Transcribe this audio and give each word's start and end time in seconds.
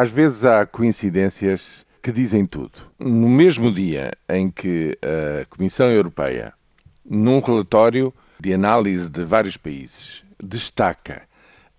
Às 0.00 0.12
vezes 0.12 0.44
há 0.44 0.64
coincidências 0.64 1.84
que 2.00 2.12
dizem 2.12 2.46
tudo. 2.46 2.78
No 3.00 3.28
mesmo 3.28 3.72
dia 3.72 4.12
em 4.28 4.48
que 4.48 4.96
a 5.02 5.44
Comissão 5.46 5.90
Europeia, 5.90 6.54
num 7.04 7.40
relatório 7.40 8.14
de 8.38 8.54
análise 8.54 9.10
de 9.10 9.24
vários 9.24 9.56
países, 9.56 10.24
destaca 10.40 11.22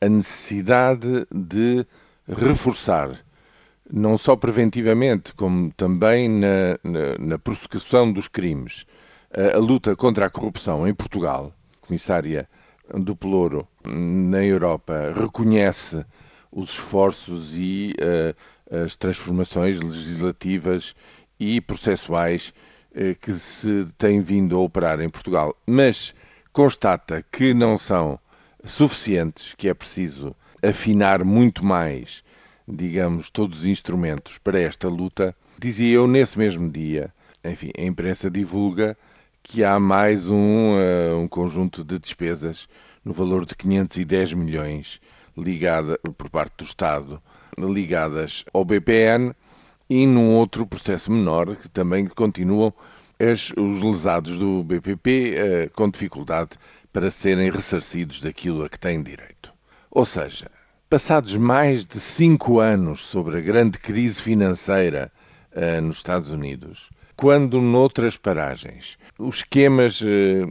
a 0.02 0.10
necessidade 0.10 1.26
de 1.34 1.86
reforçar, 2.28 3.18
não 3.90 4.18
só 4.18 4.36
preventivamente, 4.36 5.34
como 5.34 5.72
também 5.72 6.28
na, 6.28 6.78
na, 6.84 7.18
na 7.18 7.40
prossecução 7.40 8.12
dos 8.12 8.28
crimes, 8.28 8.86
a, 9.34 9.56
a, 9.56 9.60
luta 9.60 9.96
contra 9.96 10.26
a 10.26 10.30
corrupção 10.30 10.86
em 10.86 10.94
Portugal, 10.94 11.54
comissária 11.80 12.50
do 12.94 13.16
Pelouro 13.16 13.66
na 13.86 14.44
Europa 14.44 15.14
reconhece 15.16 16.06
os 16.52 16.72
esforços 16.72 17.56
e 17.56 17.94
uh, 18.00 18.84
as 18.84 18.96
transformações 18.96 19.80
legislativas 19.80 20.96
e 21.40 21.62
processuais 21.62 22.54
uh, 22.92 23.16
que 23.22 23.34
se 23.34 23.86
têm 23.98 24.22
vindo 24.22 24.56
a 24.56 24.60
operar 24.60 25.00
em 25.00 25.10
Portugal, 25.10 25.56
mas 25.66 26.14
constata 26.52 27.24
que 27.32 27.54
não 27.54 27.78
são 27.78 28.20
suficientes, 28.64 29.54
que 29.56 29.70
é 29.70 29.74
preciso 29.74 30.36
afinar 30.62 31.24
muito 31.24 31.64
mais, 31.64 32.24
digamos, 32.68 33.30
todos 33.30 33.60
os 33.60 33.66
instrumentos 33.66 34.38
para 34.38 34.60
esta 34.60 34.88
luta. 34.90 35.36
Dizia 35.58 35.96
eu 35.96 36.08
nesse 36.08 36.38
mesmo 36.38 36.70
dia, 36.70 37.14
enfim, 37.44 37.72
a 37.78 37.84
imprensa 37.84 38.30
divulga 38.30 38.98
que 39.42 39.64
há 39.64 39.80
mais 39.80 40.30
um, 40.30 40.76
uh, 40.76 41.18
um 41.18 41.28
conjunto 41.28 41.84
de 41.84 41.98
despesas 41.98 42.68
no 43.04 43.14
valor 43.14 43.46
de 43.46 43.56
510 43.56 44.34
milhões 44.34 45.00
ligada 45.38 45.98
por 46.18 46.30
parte 46.30 46.58
do 46.58 46.64
Estado, 46.64 47.22
ligadas 47.58 48.46
ao 48.54 48.64
BPN 48.64 49.34
e 49.90 50.06
num 50.06 50.36
outro 50.36 50.66
processo 50.66 51.12
menor 51.12 51.56
que 51.56 51.68
também 51.68 52.06
continuam 52.08 52.74
as, 53.20 53.52
os 53.58 53.82
lesados 53.82 54.38
do 54.38 54.64
BPP 54.64 55.34
eh, 55.36 55.70
com 55.74 55.90
dificuldade 55.90 56.52
para 56.94 57.12
serem 57.12 57.50
ressarcidos 57.50 58.22
daquilo 58.22 58.64
a 58.64 58.70
que 58.70 58.80
têm 58.80 59.04
direito. 59.04 59.54
Ou 59.92 60.06
seja, 60.06 60.50
passados 60.90 61.36
mais 61.36 61.86
de 61.86 62.00
cinco 62.00 62.60
anos 62.60 63.02
sobre 63.02 63.38
a 63.38 63.42
grande 63.42 63.78
crise 63.78 64.22
financeira 64.22 65.12
eh, 65.52 65.82
nos 65.82 65.98
Estados 65.98 66.32
Unidos, 66.32 66.90
quando 67.16 67.60
noutras 67.60 68.16
paragens 68.16 68.98
os 69.18 69.38
esquemas 69.38 70.02
eh, 70.02 70.46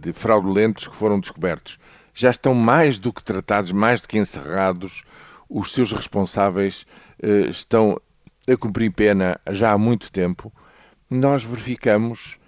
de 0.00 0.12
fraudulentos 0.12 0.86
que 0.86 0.94
foram 0.94 1.18
descobertos 1.18 1.78
já 2.14 2.30
estão 2.30 2.54
mais 2.54 2.98
do 2.98 3.12
que 3.12 3.22
tratados, 3.22 3.72
mais 3.72 4.00
do 4.00 4.08
que 4.08 4.18
encerrados. 4.18 5.02
Os 5.48 5.72
seus 5.72 5.92
responsáveis 5.92 6.86
eh, 7.22 7.48
estão 7.48 8.00
a 8.48 8.56
cumprir 8.56 8.90
pena 8.92 9.40
já 9.50 9.72
há 9.72 9.78
muito 9.78 10.10
tempo. 10.10 10.52
Nós 11.08 11.44
verificamos 11.44 12.38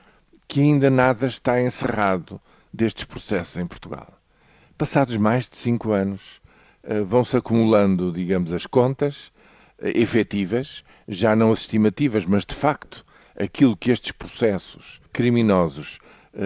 que 0.47 0.61
ainda 0.61 0.91
nada 0.91 1.27
está 1.27 1.61
encerrado 1.61 2.41
destes 2.73 3.05
processos 3.05 3.57
em 3.57 3.67
Portugal. 3.67 4.09
Passados 4.77 5.17
mais 5.17 5.49
de 5.49 5.57
cinco 5.57 5.93
anos, 5.93 6.41
eh, 6.83 7.03
vão-se 7.03 7.37
acumulando, 7.37 8.13
digamos, 8.13 8.53
as 8.53 8.67
contas 8.67 9.33
eh, 9.79 9.93
efetivas, 10.01 10.85
já 11.09 11.35
não 11.35 11.51
as 11.51 11.61
estimativas, 11.61 12.25
mas 12.25 12.45
de 12.45 12.55
facto 12.55 13.05
aquilo 13.39 13.77
que 13.77 13.91
estes 13.91 14.13
processos 14.13 15.01
criminosos 15.13 15.99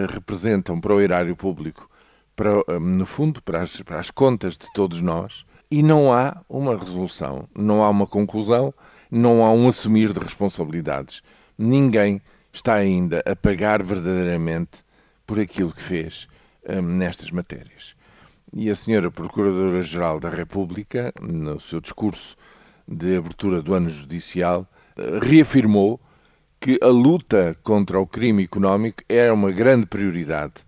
representam 0.09 0.81
para 0.81 0.93
o 0.93 0.99
erário 0.99 1.33
público 1.33 1.89
para, 2.37 2.55
hum, 2.69 2.79
no 2.79 3.05
fundo, 3.05 3.41
para 3.41 3.61
as, 3.61 3.81
para 3.81 3.99
as 3.99 4.11
contas 4.11 4.57
de 4.57 4.71
todos 4.73 5.01
nós, 5.01 5.43
e 5.69 5.81
não 5.81 6.13
há 6.13 6.39
uma 6.47 6.77
resolução, 6.77 7.49
não 7.57 7.83
há 7.83 7.89
uma 7.89 8.05
conclusão, 8.05 8.73
não 9.11 9.43
há 9.43 9.51
um 9.51 9.67
assumir 9.67 10.13
de 10.13 10.19
responsabilidades. 10.19 11.23
Ninguém 11.57 12.21
está 12.53 12.75
ainda 12.75 13.23
a 13.25 13.35
pagar 13.35 13.81
verdadeiramente 13.81 14.85
por 15.25 15.39
aquilo 15.39 15.73
que 15.73 15.81
fez 15.81 16.27
hum, 16.69 16.81
nestas 16.83 17.31
matérias. 17.31 17.95
E 18.53 18.69
a 18.69 18.75
senhora 18.75 19.11
Procuradora-Geral 19.11 20.19
da 20.19 20.29
República, 20.29 21.11
no 21.19 21.59
seu 21.59 21.81
discurso 21.81 22.37
de 22.87 23.17
abertura 23.17 23.61
do 23.61 23.73
ano 23.73 23.89
judicial, 23.89 24.65
reafirmou 25.21 25.99
que 26.59 26.79
a 26.81 26.87
luta 26.87 27.57
contra 27.63 27.99
o 27.99 28.07
crime 28.07 28.43
económico 28.43 29.03
é 29.09 29.31
uma 29.31 29.51
grande 29.51 29.85
prioridade 29.87 30.66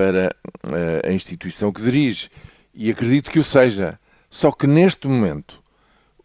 para 0.00 0.34
uh, 0.64 1.06
a 1.06 1.12
instituição 1.12 1.70
que 1.70 1.82
dirige. 1.82 2.30
E 2.72 2.90
acredito 2.90 3.30
que 3.30 3.38
o 3.38 3.44
seja. 3.44 4.00
Só 4.30 4.50
que 4.50 4.66
neste 4.66 5.06
momento 5.06 5.62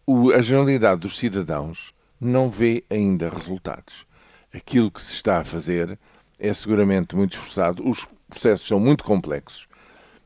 o, 0.06 0.30
a 0.30 0.40
generalidade 0.40 1.02
dos 1.02 1.18
cidadãos 1.18 1.92
não 2.18 2.48
vê 2.48 2.84
ainda 2.88 3.28
resultados. 3.28 4.06
Aquilo 4.54 4.90
que 4.90 5.02
se 5.02 5.12
está 5.12 5.40
a 5.40 5.44
fazer 5.44 5.98
é 6.38 6.54
seguramente 6.54 7.14
muito 7.14 7.32
esforçado, 7.32 7.86
os 7.86 8.08
processos 8.30 8.66
são 8.66 8.80
muito 8.80 9.04
complexos, 9.04 9.68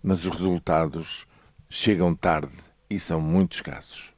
mas 0.00 0.24
os 0.24 0.30
resultados 0.30 1.26
chegam 1.68 2.14
tarde 2.14 2.52
e 2.88 3.00
são 3.00 3.20
muito 3.20 3.54
escassos. 3.54 4.12